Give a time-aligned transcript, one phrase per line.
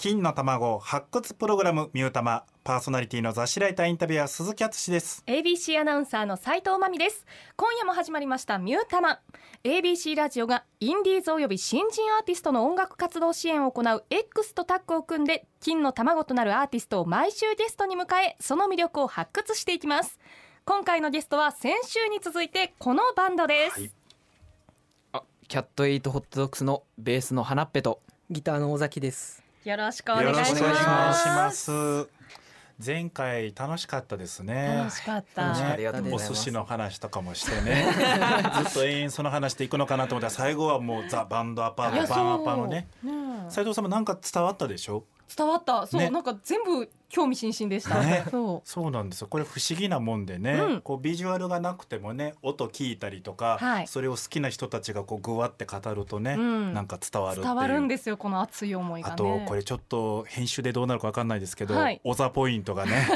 [0.00, 5.22] 金の卵発掘プログラムミュータマパーソナリティの雑誌ライターインタビュアー鈴木敦です。
[5.26, 7.26] ABC アナウンサーの斉藤真美です。
[7.54, 9.20] 今夜も始まりましたミュータマ。
[9.62, 20.18] ABC ラジオがインディーズおよび新人アーティストの音楽活動支援を行う X とタッグを組んで金の卵となるアーティストを毎週ゲストに迎えその魅力を発掘していきます。
[20.64, 23.90] 今回のゲストは先週に続いてこのバンドです、はい、
[25.12, 31.70] あキャットエイトホットドッグスのベースの花っぺとギターの尾崎ですよろしくお願いします。
[32.84, 34.76] 前回楽しかったですね。
[34.78, 37.86] 楽しかった、ね、お寿司の話とかもしてね。
[38.64, 40.28] ずっと永遠その話でいくのかなと思った。
[40.28, 42.88] ら最後はもうザ・バンドアパートバンアパのね。
[43.50, 45.04] 斉藤さんもなんか伝わったでしょ？
[45.36, 45.86] 伝わった。
[45.86, 48.68] そう、ね、なんか全部興味津々でした、ね、そう。
[48.68, 49.26] そうなんですよ。
[49.26, 63.08] これ不思議なもんでね、うん、こうビジュアルがなくてもね音聞いたりとか、はい、それを好きな人たちがこうぐわって語るとね、うん、なんか伝わる伝わるんですよこの熱い思いが、ね、あとこれちょっと編集でどうなるかわかんないですけど、はい、オザポイントがね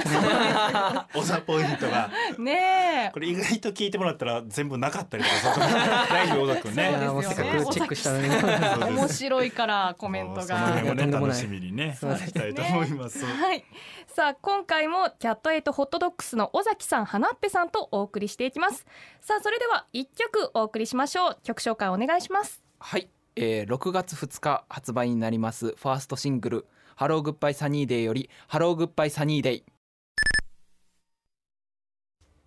[1.15, 2.11] オザポイントが。
[2.38, 5.61] ねこれ意外と聞いてもらったら全部なかったりとか
[6.11, 6.95] 大丈夫小田君ね。
[7.23, 8.96] せっかくチェックしたのに。
[8.96, 10.43] 面白いからコメントが。
[10.43, 13.65] その辺もね楽しみにねいきたいと思います、はい
[14.07, 18.87] さあ今回もキャットエイトホットドッグスの尾崎さん花っぺさんとお送りしていきます。
[19.21, 21.38] さあそれでは一曲お送りしましょう。
[21.43, 22.62] 曲紹介お願いします。
[22.79, 25.68] はい、えー、6月2日発売になります。
[25.68, 29.65] ファーストシングルハローグッバイサニーデーよりハローグッバイサニーデイ。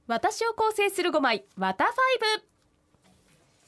[0.07, 2.47] 私を構成する5枚ワタファイブ。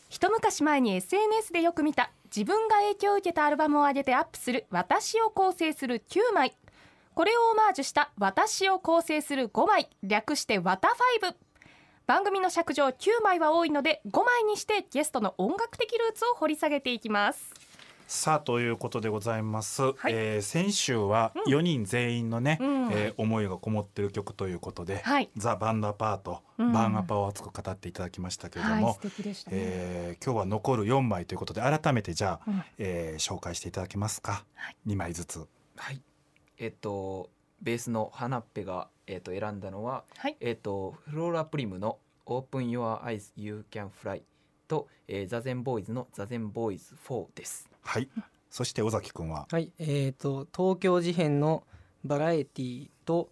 [0.09, 6.55] 一昔前に SNS でよく見た自分が影響を受けたアルバムを上げてアップする私を構成する9枚
[7.13, 9.89] これをオマージュした私を構成する5枚。
[10.03, 11.37] 略してワタファイブ。
[12.07, 17.53] 番組の尺上9枚は多いので5枚にしてゲストの音楽的ルーツを掘り下げていきます。
[18.09, 35.47] さあということでございます、はい、えー、先週は4人全員のね、うん、えー、思いがこもってる曲ということで、はい、ザ・バンドアパート、うん、バンアパを熱く語っていただきましたけれども、はいね、えー、今日は残る4枚ということで改めてじゃあ、うん、えー、紹介していただけますか、はい、2枚ずつ。
[35.75, 36.01] はい
[36.59, 37.29] えっと
[37.61, 44.21] ベースの花っぺが、えっと、選んだのは、はい、えっと、フローラプリムの「Open Your Eyes You Can Fly」
[44.67, 47.69] と、えー、ザゼンボーイズの「ザゼンボーイズ4」です。
[47.81, 48.07] はい、
[48.49, 49.47] そして尾崎君は？
[49.51, 49.71] はい。
[49.79, 51.63] えーと、東京事変の
[52.05, 53.29] バラエティーと、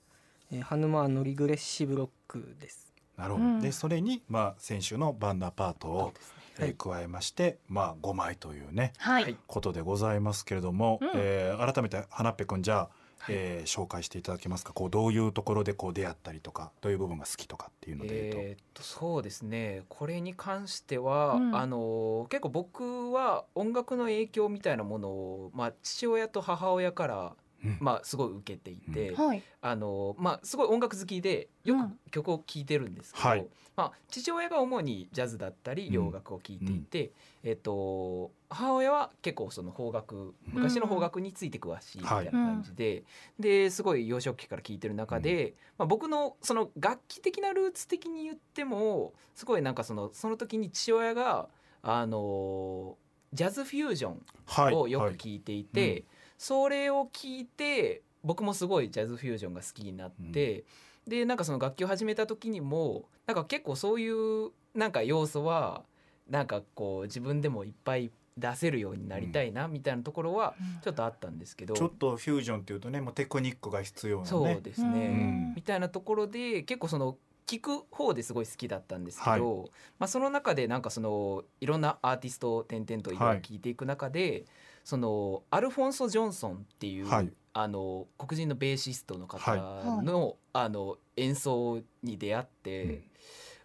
[0.51, 2.93] えー、ハヌマーのリグレッシブロックです。
[3.15, 6.13] なるほど、うん、でそれに、まあ、先週のバンダーパートを、
[6.59, 12.89] えー、加えまして、まあ、5枚というね、はい、ことでございますけれども、うん、えー、改めて花っぺくんじゃあ
[13.29, 14.73] えー、紹介していただけますか？
[14.73, 19.83] こうどういうところでこう出会ったりとかどういう部分が好きとかっていうのでと,、えー、とそうですね。
[19.89, 27.35] これに関しては、うん、あの結構僕は音楽の影響みたいなものを、まあ、父親と母親から
[27.79, 33.47] まあ、すごい受けていて、うん、あのまあ、すごい音楽好きでよく曲を聴いてるんですけど、うん
[33.77, 37.11] まあ、父親が主にジャズだったり洋楽を聴いていて、
[37.43, 43.03] えっと、母親は結構その邦楽昔の邦楽について詳しいみたいな感じで,、
[43.39, 51.47] ですごい幼少期から聴いてる中で、まあ、僕のその楽器的なルーツ的に言ってもすごいなんかそのその時に父親が
[51.83, 52.97] あの
[53.31, 56.05] ジャズフュージョンをよく聴いていて。
[56.37, 60.65] それを聞いて僕もすごいジャズフュージョンが好きになって、
[61.05, 65.83] うん、でなんかその楽器を始めた時にもなんか結構そういうなんか要素は
[66.29, 77.17] なんかこう自分でもいっぱい出せるようになりたいなみたいなところはちょっとあったんですけど、うん、ちょっとフュージョンっていうとねもうテクニックが必要な、ね、そうですね、うん、みたいなところで結構その
[77.47, 79.69] 聞く方ですごい好きだったんですけど、はい、
[79.99, 84.45] まあ、その中でなんかそのいろんなアーティストを点々といろいろ聞いていく中で、はい、
[84.87, 92.83] そのアルフォンソ・ジョンソンっていう、はい、あの黒人のベーシストの方の,、あの演奏に出会って、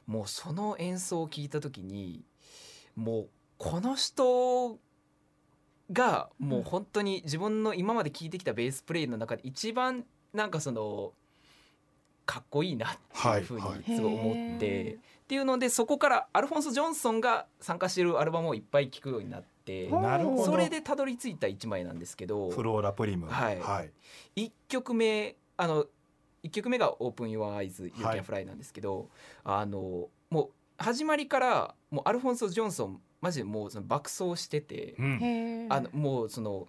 [0.08, 2.24] うん、もうその演奏を聞いた時に
[2.96, 4.78] もうこの人
[5.92, 10.04] がもう本当に自分の今まで聴いてきたベースプレイの中で一番
[10.34, 11.12] なんかその
[12.26, 12.90] かっこいいなっ
[13.22, 14.98] ていうふうにすごい思って、っ
[15.28, 19.88] ていうのでそこからアルフォンソ・ジョンソンが参加しているアルバムをいっぱい聴くようになって。
[19.88, 20.44] なるほど。
[20.44, 23.26] それでたどり着いた1枚なんですけどフローラプリム。
[23.26, 23.84] はい、は
[24.36, 25.86] い、1曲目あの
[26.42, 29.08] 1曲目が「Open Your Eyes You Can Fly」なんですけど、
[29.44, 36.66] はい、あのもう始まりからもうアルフォンソ・ジョンソンマジでもうその爆走してて、うん、あのもうその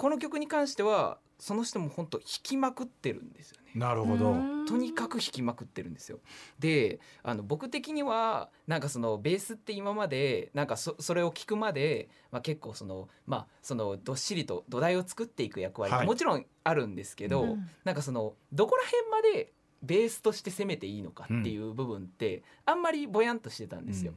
[0.00, 3.72] この曲に関してはその人も本当弾きまくってるんですよね。
[3.74, 4.34] なるほど。
[4.66, 6.20] とにかく弾きまくってるんですよ。
[6.58, 19.52] で、あの僕的にはなんかそのベースって今までなんかそそれを聞くまで、まあ、結構そのまあそのどっしりと土台を作っていく役割もちろんあるんですけど、はい、なんかそのどこら辺まで
[19.82, 24.14] ベースとして攻めていいのかっていう部分ってあんまりぼやんとしてたんですよ。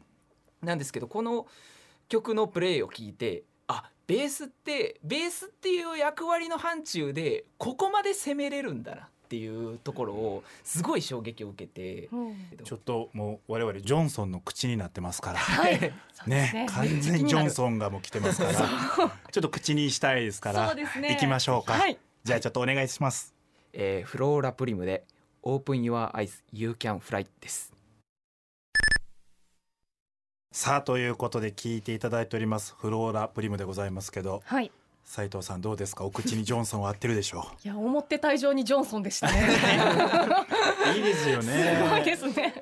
[0.61, 1.45] うん、なんですけどこの
[2.07, 15.93] 曲のプレイを聞いてあベースってベースっていう役割の範疇でここまで攻めれるんだなっていうところをすごい衝撃を受けて、うん、ちょっともう我々ジョンソンの口になってますから、はい、ね。
[16.27, 16.67] ね。
[16.69, 18.53] 完全にジョンソンがもう来てますから。
[18.53, 20.75] ちょっと口にしたいですから。
[20.75, 23.33] ね、行きましょうか、はい、じゃあちょっとお願いします、
[23.73, 25.03] えー、フローラプリムで
[25.41, 27.73] Open Your Eyes You Can Fly です
[30.55, 34.71] さあということで聞いていただいておりますフローラプリムでございますけど、はい、
[35.03, 36.05] 斉藤さんどうですか？
[36.05, 37.67] お口にジョンソンは合ってるでしょう？
[37.67, 39.49] いや思ってた以上にジョンソンでしたね。
[40.95, 41.81] いいですよね。
[41.83, 42.53] すごいですね。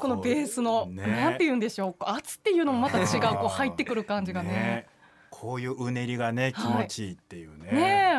[0.00, 1.94] このベースの、ね、なんて言うんでしょう。
[2.00, 3.06] 圧っていうのもまた違う
[3.38, 4.86] こう入ってくる感じがね、ね、
[5.30, 8.09] こういううねりがね気持ちいいっていうね、はいね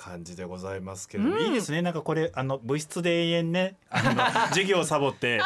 [0.00, 1.82] 感じでございますけど、うん、いいですね。
[1.82, 5.42] なんかこれあの部室で永遠ねあの 授業をサボって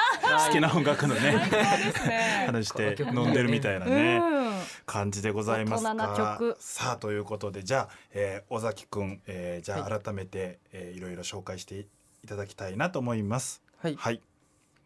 [0.47, 2.45] 好きな音楽のねね。
[2.47, 4.53] 話して飲んでるみたいなね、うん、
[4.87, 11.87] 感じでございますがさあということでじゃあ、えー、尾崎くん、えー、じゃあ改めて、はいえー、いろいろ紹介してい
[12.29, 13.61] ただきたいなと思います。
[13.79, 14.21] はい、はい、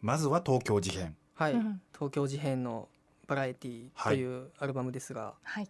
[0.01, 1.15] まずは東京事変。
[1.35, 1.53] はい、
[1.93, 2.89] 東京事変の
[3.27, 5.69] バラエティというアルバムですが、はい、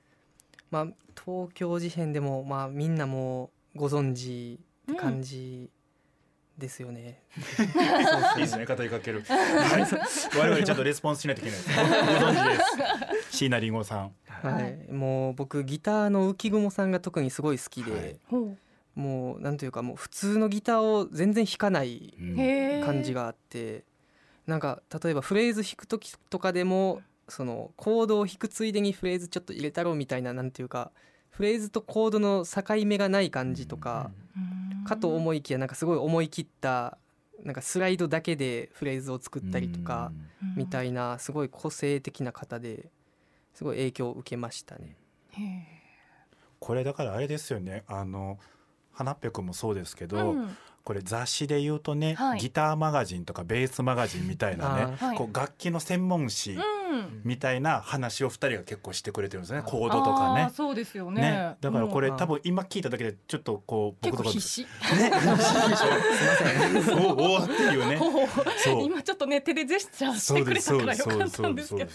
[0.71, 4.59] まあ東京事変でもまあみんなもご存知
[4.91, 5.69] って感じ
[6.57, 7.23] ですよね。
[8.35, 9.23] いいですね語りかける。
[9.27, 11.59] はい、我々ちゃんとレスポンスしないといけない。
[11.59, 12.63] ご存知で
[13.31, 13.37] す。
[13.37, 14.11] 椎名林檎さん。
[14.27, 18.57] はい、もう僕ギターの浮雲さんが特にすごい好きで、はい、
[18.95, 22.13] もうなんというかもう普通のギターを全然弾かない
[22.85, 23.83] 感じがあって、
[24.47, 30.91] なんか例えばフレーズ弾く時とかでもそのコードを弾くついでにフレーズちょっと入れたろうみたいななんていうか。
[31.29, 34.11] フレーズとコードの境目がない感じとか
[34.85, 36.97] かと思いきやなんかすごい思い切った
[37.43, 40.11] なんかスライドだけでフレーズを作ったりとか
[40.55, 42.89] みたいなすごい個性的な方で
[43.53, 44.97] すごい影響を受けましたね。
[46.59, 47.83] これだからあれですよね。
[47.87, 48.37] あの
[48.91, 56.57] 花っぺくんもそうですけど、うん、これ雑誌で言うとね、はい、ギターマガジンとかベースマガジンみたいなね、こう楽器の専門誌
[57.23, 60.49] みたいな話を2人が結構してくれてるんですね、コードとかね。
[60.53, 64.61] そうですよね、ね、だからこれ、多分今聞いただけでちょっとこう僕とか必死。
[64.63, 65.37] ね、 すみま
[66.83, 66.99] せん。
[67.19, 67.99] おおっていうね。
[68.65, 71.91] 今ちょっとね手でジェスチャーしてくれたからよかったんですけど。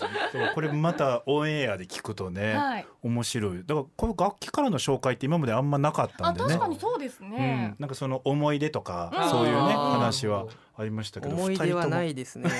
[0.55, 3.65] これまたオンエアで聞くとね、はい、面白い。
[3.65, 6.49] だからこの楽器からの紹介って今まであんまなかったんでね。
[6.49, 7.75] 確かにそうですね。
[7.77, 10.47] うん、なんかその思い出とか、そういうね話は。
[10.77, 12.51] ありましたけど思い出はないですね。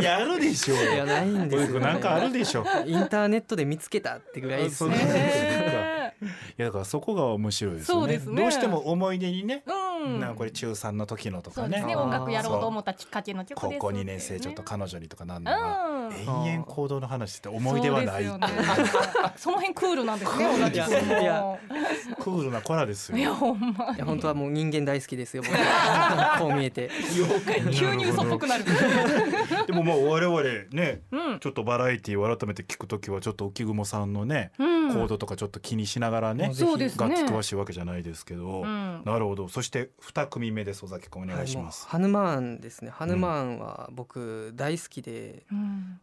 [0.00, 0.78] やるでしょう。
[0.78, 2.64] いやないんですよ、ね、なんかあるでしょう。
[2.88, 6.14] インターネットで見つけたってぐらいですね。
[6.58, 9.74] いやだからそこが面白いですね、ね、どうしても思い出にね、うん、
[10.20, 18.48] なんこれ中3の時のとかね、ね、音楽やろうと思ったきっかけの曲です高校2年生ちょっと彼女にとかなんのが、うん、延々行動の話って思い出はないそ,、ね、
[19.36, 20.78] その辺クールなんですね同じい
[21.24, 21.58] や
[22.20, 23.18] クールな子らですよ。
[23.18, 25.42] いやほんまいや本当はもう人間大好きですよ
[26.38, 26.90] こう見えて。
[27.72, 28.64] 急に嘘っぽくなる
[29.66, 39.48] でもまあ我々ね、うん、ちょっとバラエティーを改めて聞くときはちょっと浮雲さんのね、うん、コードとかちょっと気にしながらね、楽器詳しいわけじゃないですけど、うん、なるほど。
[39.48, 42.90] そして二組目です尾崎君お願いします、はい、ハヌマーンですね。
[42.90, 45.44] ハヌマーンは僕大好きで、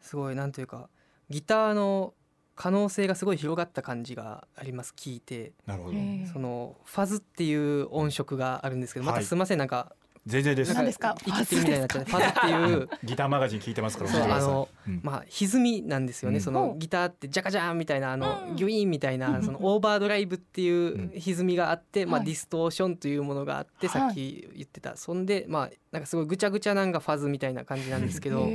[0.01, 0.89] すごいなんというか
[1.29, 2.13] ギターの
[2.55, 5.53] 可能性がすごい広がった感じがあります聞いて。
[5.65, 5.97] なるほど。
[6.31, 9.57] そのファズっていう音色があるんですけどまたすみません。
[9.57, 9.95] なんか
[10.27, 10.73] 全然です。
[10.75, 11.15] 何ですか？
[11.25, 12.05] 生きてるみたいになっちゃう。
[12.05, 14.09] ファズっていうギターマガジン聞いてますから。
[14.11, 14.69] そうあの、
[15.01, 16.39] まあ歪みなんですよね。
[16.39, 24.95] そのギターってジャカジャンみたいなあのギュイーンみたいなそのオーバードライブっていう歪みがあって、まあディストーションというものがあってさっき言ってた。
[24.95, 28.47] そんでまあなんかすごいぐちゃぐちゃなんがファズみたいな感じなんですけど、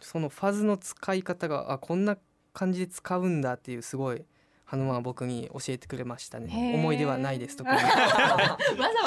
[0.00, 2.16] そのファズの使い方があこんな
[2.54, 4.24] 感じで使うんだっていうすごい。
[4.70, 6.72] ハヌマは僕に教えてくれましたね。
[6.74, 7.94] 思い出はないですとか わざわ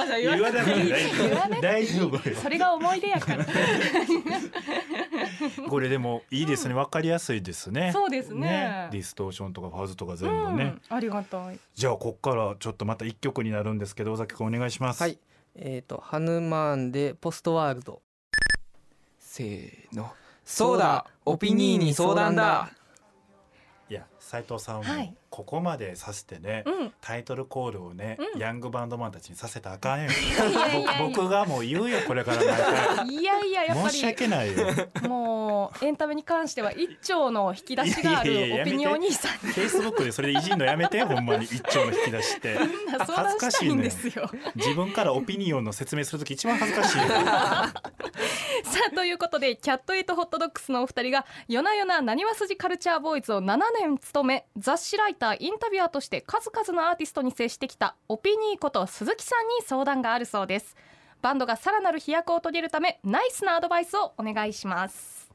[0.08, 0.96] ざ言わなくて
[1.62, 3.46] 大丈夫それが思い出やから。
[5.70, 6.74] これでもいいですね。
[6.74, 7.92] わ、かりやすいですね。
[7.94, 8.90] そうですね。
[8.92, 11.60] ディストーションとかファズとか全部ね、ありがたい。
[11.76, 15.04] じゃあこっからちょっとまた一曲になるんですけど尾崎君お願いします。
[15.04, 15.20] はい。
[15.54, 18.02] えっ、とハヌマーンでポストワールド。
[19.20, 20.12] せーの。
[20.44, 21.06] そうだ。
[21.24, 22.72] オピニーに相談だ
[23.92, 24.84] いや斉藤さんも
[25.30, 30.10] ここまでさせてね、はい、タイトルコールをね、うん、ヤングバンドマンたちにさせたらあかんよ。
[30.98, 32.42] 僕がもう言うよこれから
[33.04, 33.90] いやいややっぱり。
[33.90, 34.66] 申し訳ないよ。
[35.10, 41.44] もうエンタメに関しては一丁の引き出しがあるオピニオン兄さんフェイスブックでそれでいじんのやめて ほんまに。
[41.44, 42.58] 一丁の引き出しって。
[42.98, 43.82] 恥ずかしいん。
[43.82, 44.32] ですよ。
[44.56, 46.98] 自分からオピニオンの説明する時一番恥ずかしい
[48.66, 60.76] さあということでキャットエイトホットドッグスのお二人が夜な夜ななにわ筋カルチャーボーイズを7年務め雑誌ライターインタビュアーとして数々のアーティストに接してきたオピニーこと鈴木さんに相談があるそうです。
[61.22, 65.32] バンドがさらなる飛躍を遂げるためナイスなアドバイスをお願いします。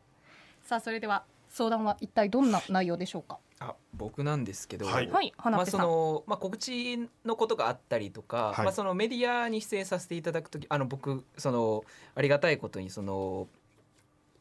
[0.62, 3.38] さあそれでは相談は一体どんな内容でしょうか？
[3.58, 11.84] あ僕なんですけど、はい、まあそのまあ告知のことがあったりとか、はい、まあそのメディアに出演させていただくとき、あの僕その
[12.14, 13.48] ありがたいことにその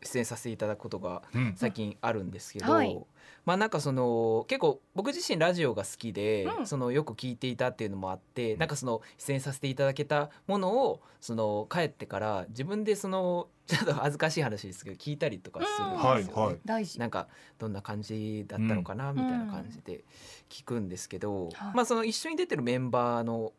[0.05, 1.23] 出演させていただくことが
[1.55, 3.05] 最近あるんですけど、うんはい、
[3.45, 16.59] まあなんかその結構僕自身ラジオが好きで、うん、そのよく聞いていたっていうのもあってなんかその出演させていただけたものをその帰ってから自分でその ちょっと恥ずかしい話ですけど聞いたりとかするんですよね。
[16.65, 16.99] 大事。
[16.99, 20.03] なんかどんな感じだったのかなみたいな感じで
[20.49, 23.53] 聞くんですけど、まあその一緒に出てるメンバーの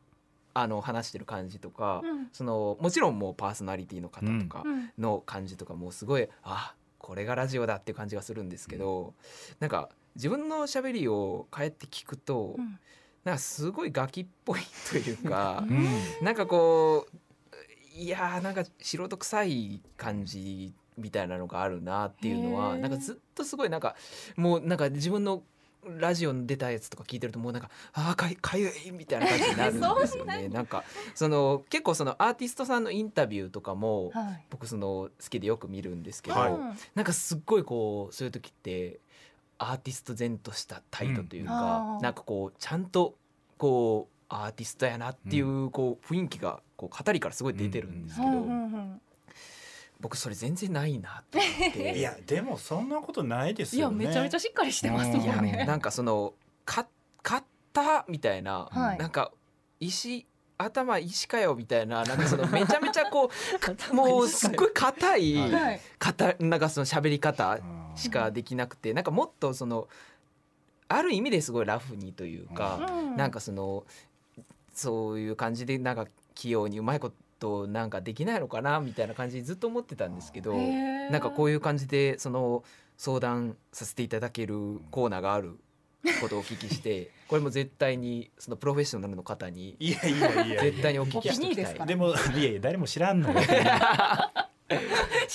[0.56, 4.64] あの話してる感じとか、うん、そのもちろんもうパーソナリティの方とか
[4.98, 9.12] の感じとかもすごい、うん、あこれがラジオだっていう感じがするんですけど、うん、
[9.60, 12.78] なんか自分のしゃべりを帰って聞くと、うん、
[13.24, 14.60] なんかすごいガキっぽい
[14.90, 15.86] というか、 うん、
[16.24, 17.16] なんかこう
[17.94, 23.94] いやーなんか素人臭い感じみたいなのがあるなっていうのはなんかずっとすごいなんか
[24.36, 25.42] もうなんか自分の
[25.98, 30.48] ラジオに出たやつとか聞いてるともうなんかああかかゆいみたいな感じになるんですよね。
[30.48, 36.52] なんかその結構そのアーティストさんのインタビューとかも、はい、僕その好きでよく見るんですけど、はい、
[36.94, 39.00] なんかすっごいこうそういう時って
[39.58, 43.14] アーティスト前とした態度というか、うん、なんかこうちゃんと
[43.58, 48.30] こうアーティストやなっていうこう雰囲気がこう語りからすごい出てるんですけど、
[50.00, 51.94] 僕それ全然ないなって思って。
[51.98, 54.04] いやでもそんなことないですよね。
[54.04, 56.34] いやめちゃめちゃしっかりしてますよねなんかその
[56.64, 56.86] か
[57.22, 59.32] 買ったみたいな、はい、なんか
[59.80, 60.26] 石
[60.58, 63.30] 頭石かよみたいななんかそのめちゃめちゃこ
[63.90, 65.80] う もうすっごい硬い、はい、
[66.40, 67.58] なんかその喋り方
[67.94, 69.88] しかできなくてなんかもっとその
[70.88, 73.84] ある意味ですごいラフにというか、うん、なんかその
[74.72, 82.64] そういう感じでなんか器用にうまいこととなんかできないのかなみたいな感じずっと思ってたんですけどなんかこういう感じでその
[82.96, 85.58] 相談させていただけるコーナーがある
[86.20, 91.86] ことをお聞きして これも絶対にそのプロフェッショナルの方にいやいやいや絶対にお聞きしていきたい。
[91.86, 93.30] でもいやいや誰も知らんの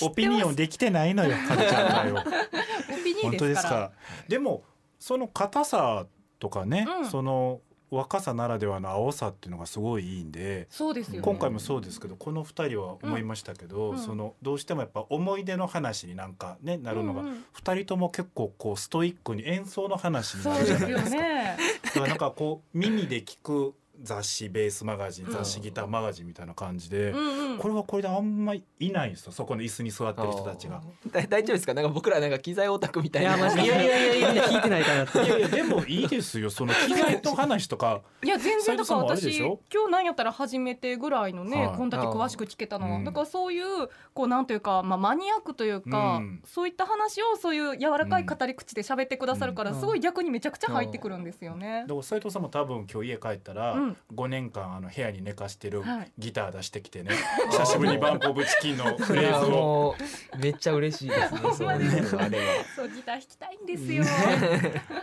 [0.02, 2.16] オピニオンできてないのよカルチャーよ
[3.22, 3.92] 本当ですか？
[4.28, 4.64] でも
[4.98, 6.06] その硬さ
[6.38, 7.60] とかね、うん、その
[7.92, 21.10] 若さならではの青さっていうのがすごいいいんでそうですよ、ね、今回もそうですけどこの2人は思いましたけど、うん、そのどうしてもやっぱ思い出の話になんかねなるのが、うんうん、2人とも結構こうストイックに演奏の話になるじゃないですか。
[21.10, 30.82] すね、だからなんかこう耳で聞く雑誌ベースマガジン雑誌ギターマガジンみたいな感じで、うんうん、これはこれであんまりいないんですよそこの椅子に座ってる人たちが。
[31.12, 31.74] 大丈夫ですか？
[31.74, 33.36] なんか僕らなんか機材オタクみたいな。
[33.36, 36.50] いやいやいやいやいや 聞いてないからいやいやでもいいですよ。
[36.50, 51.82] その機材の話とかいや全然だから私今日なんやったら初めてぐらいのね、はい、こんだけ詳しく聞けたのは、うん、だからそういうこうなんというか、まあ、マニアックというか、うん、そういった話をそういう柔らかい語り口で喋ってくださるから、すごい逆にめちゃくちゃ入ってくるんですよね。
[51.82, 53.76] だから斉藤さんも多分今日家帰ったら、
[54.14, 55.82] 5年間あの部屋に寝かしてる
[56.18, 57.10] ギター出してきてね、
[57.50, 59.94] 久しぶりにバンプオブチキンの フレーズを。
[60.38, 61.40] めっちゃ嬉しいですね。
[61.54, 64.04] そうあれはそうギター弾きたいんですよ。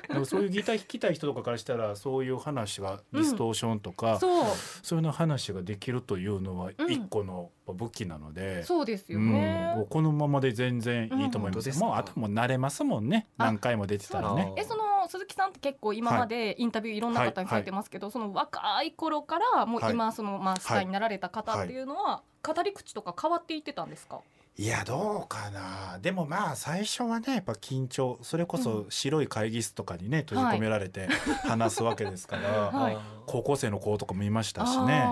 [0.08, 4.46] でもそういうギター弾きたい人とかからしたらそういう話がディストーションとか、うん、そう。
[4.82, 13.28] そういうの話ができるというのは一個の武器なので、うん、そうですよね、うん、このままで全然いいと思います、もうあとも慣れますもんね。
[13.38, 14.54] 何回も出てたらね。
[14.58, 24.22] えその鈴木さんって結構今までインタビューいろんな方にされてますけど、はい、その若い頃からもう今そのまあスターになられた方っていうのは語り口とか変わっていってたんですか、
[24.60, 26.00] いやどうかな。
[26.02, 31.08] でもまあ最初はねやっぱ緊張それこそ白い会議室とかにね閉じ込められて
[31.48, 35.08] 話すわけですから、 はい、高校生の子とかもいましたしね。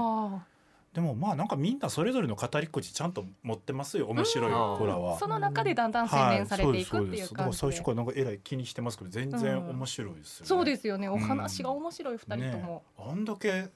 [0.98, 7.30] でもまあなんかみんなそれぞれの語り口ちゃんと持ってますよ面白い子らは、その中でだんだん洗練されていくっていう。
[7.30, 11.08] 感じで、はい、最初からなんかえらい気にしてますけど全然面白いですよね、うん、そうですよね。
[11.08, 13.68] お話が面白い二人とも、ね、あんだけ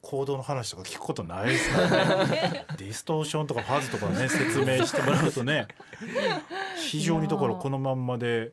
[0.00, 2.64] 行動の話とか聞くことないですからね。
[2.78, 5.68] ディストーションとかファズとかね説明してもらうとね
[6.90, 8.52] 非常にだからこのまんまで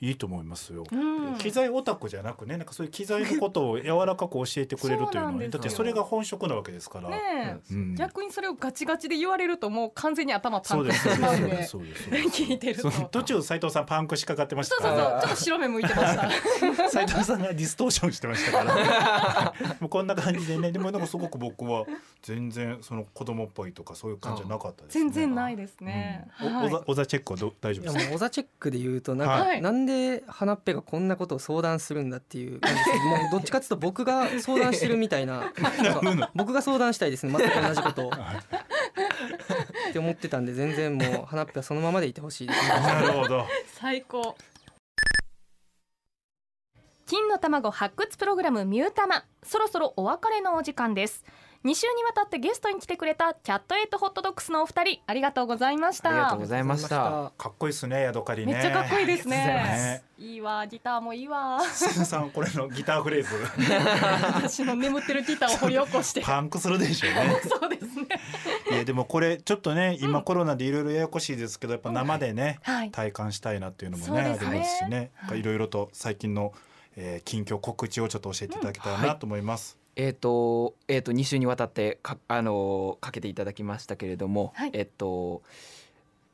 [0.00, 11.56] いいと思いますよ、うん、機材オタクじゃなくねなんかそういう機材のことを柔らかく教えてくれるというのはだってそれが本職なわけですから、ねうん、逆にそれをガチガチで言われるともう完全に頭パンクしてしまうんで
[12.28, 12.90] 聞いてると。
[12.90, 14.76] 途中斉藤さんパンクしかかってました？
[14.76, 15.20] そうそうそう。
[15.20, 16.88] ちょっと白目向いてました。
[16.90, 19.54] 斉藤さんがディストーションしてましたから。
[19.80, 20.72] もうこんな感じでね。
[20.72, 21.84] でもなんかすごく僕は
[22.22, 26.54] 全然その子供っぽいとかそういう感じじゃなかったです、ね、全然ないですね、うん。
[26.54, 28.14] はい、おおざチェックはど大丈夫ですか？
[28.14, 32.60] おざチェックで言うとなんか、はい、なんで花っぺがこんなことを相談するんだっていうもう
[33.32, 35.52] どっちかっていうと僕が相談してるみたいな
[36.34, 37.34] 僕が相談したいですね。
[37.36, 38.10] 全く同じことを。
[39.88, 43.46] って思ってたんで全然もう花っぺはそのままでいてほしいです、なるほど。
[43.66, 44.36] 最高。
[47.06, 49.24] 金の卵発掘プログラムミュータマ。
[49.44, 51.24] そろそろお別れのお時間です
[51.66, 56.10] 2週にわたってゲストに来てくれたキャットエイトホットドッグスのお二人ありがとうございました。
[56.10, 57.32] ありがとうございました。
[57.36, 60.04] かっこいいですねヤドカリねめっちゃかっこいいですね。
[60.16, 61.60] いいわギターもいいわ。
[61.60, 63.28] センさんこれのギターフレーズ。
[64.32, 66.20] 私の眠ってるギターを掘り起こして。
[66.20, 67.40] パンクするでしょうね。
[67.42, 68.06] そうですね。
[68.70, 72.74] いやでもこれちょっとね今コロナでいろいろややこしいですけどやっぱ生でね、うん。
[72.74, 75.10] はい、体感したいなっていうのもね、ね、ありますしね。
[75.34, 76.52] いろいろと最近の、
[76.96, 80.04] えー、近況告知をちょっと教えていただけたらなと思います、うん。
[80.04, 85.42] えっ、ー、と、えっ、ー、と、2週にわたってか、あのかけていただきましたけれども、はい、えっ、と、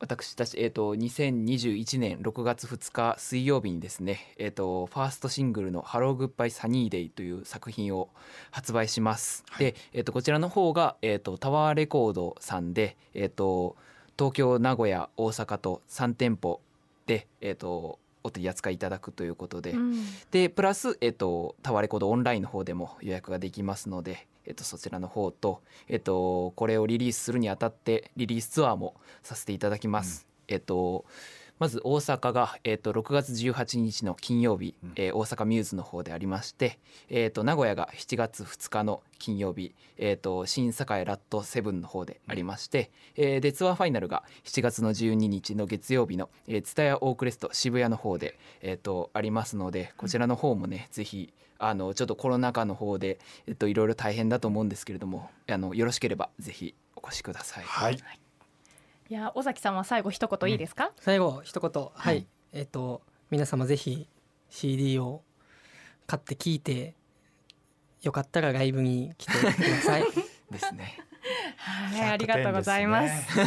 [0.02, 8.08] 私たち、えっ、と、2021年6月2日水曜日にですね、えっ、と、ファーストシングルのハローグッバイサニーデイという作品を
[8.50, 9.44] 発売します。
[9.48, 13.76] はい、で、えっ、と、こちらの方が、えっ、と、タワーレコードさんで、えっ、と、
[14.18, 16.60] 東京、名古屋、大阪と3店舗
[17.06, 30.26] で、えっ、と、お取り扱いいただくということで、うん、でプラス、えっと、タワレコードオンラインの方でも予約ができますので、えっと、そちらの方と、えっと、これをリリースするにあたってリリースツアーもさせていただきます。
[30.48, 31.04] うん、えっと
[31.62, 40.70] まず大阪が、えー、と6月18日の金曜日、えー、大阪ミューズの方でありまして、えー、と名古屋が7月2日の金曜日、えー、と新栄
[41.04, 57.64] ラットセブンの方でありまして、えー、でツアーファイナルが7月の12日の月曜日の蔦屋、オークレスト渋谷の方で、えー、とありますのでこちらの方もねぜひあのちょっとコロナ禍の方で、えっと、いろいろ大変だと思うんですけれどもあのよろしければぜひお越しください。
[57.64, 58.21] はい
[59.12, 61.88] いや尾崎さんは最後一言いいですか、うん、最後一言。
[61.92, 64.08] はい、えっ、ー、と皆様ぜひ
[64.48, 65.20] CD を
[66.06, 66.94] 買って聞いて
[68.00, 70.04] よかったらライブに来てください。
[70.50, 70.98] ですね。
[71.58, 73.38] はい、ありがとうございます。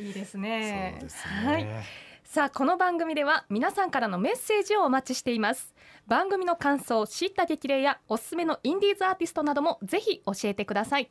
[0.00, 0.98] いいですね。
[1.06, 1.46] すね。
[1.46, 1.66] はい。
[2.24, 5.74] さあこの番組では皆さんからのメッセージをお待ちしています。
[6.06, 11.10] 番組の感想知った激励やおすすめのインディーズアーティストなどもぜひ教えてください。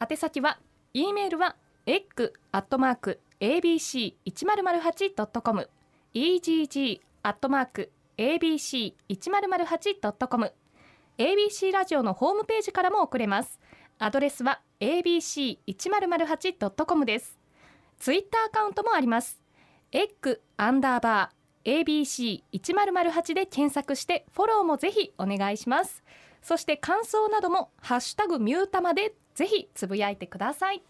[0.00, 0.58] 宛先は
[0.94, 5.68] e メールはエッグアットマーク abc1008.com
[6.14, 10.52] egg アットマーク abc1008.com
[11.18, 13.58] ABC ラジオのホームページからも送れます。
[13.98, 17.38] アドレスは abc1008.com です。
[17.98, 19.38] ツイッターアカウントもあります。
[19.92, 26.02] エッグアンダーバー ABC1008 で検索してフォローもぜひお願いします。
[26.42, 30.82] そして感想などもハッシュタグミュータマでぜひつぶやいてください。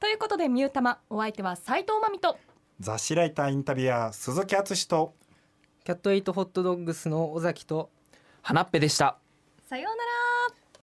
[0.00, 2.38] ということでミュータマお相手は斉藤真美と
[2.80, 5.14] 雑誌ライターインタビュアー鈴木敦と
[5.84, 7.90] キャットエイトホットドッグスの尾崎と
[8.40, 9.18] 花っぺでした。
[9.68, 10.29] さようなら